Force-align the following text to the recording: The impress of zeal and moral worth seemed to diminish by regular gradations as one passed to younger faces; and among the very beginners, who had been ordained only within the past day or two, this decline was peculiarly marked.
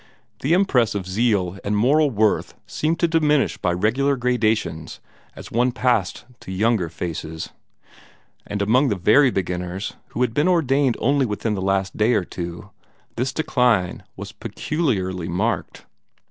The 0.39 0.53
impress 0.53 0.95
of 0.95 1.07
zeal 1.07 1.59
and 1.63 1.77
moral 1.77 2.09
worth 2.09 2.55
seemed 2.65 2.99
to 3.01 3.07
diminish 3.07 3.57
by 3.59 3.71
regular 3.71 4.15
gradations 4.15 4.99
as 5.35 5.51
one 5.51 5.71
passed 5.71 6.25
to 6.39 6.51
younger 6.51 6.89
faces; 6.89 7.49
and 8.47 8.63
among 8.63 8.89
the 8.89 8.95
very 8.95 9.29
beginners, 9.29 9.93
who 10.07 10.21
had 10.21 10.33
been 10.33 10.47
ordained 10.47 10.97
only 10.99 11.27
within 11.27 11.53
the 11.53 11.61
past 11.61 11.95
day 11.97 12.15
or 12.15 12.23
two, 12.25 12.71
this 13.15 13.31
decline 13.31 14.01
was 14.17 14.31
peculiarly 14.31 15.27
marked. 15.29 15.85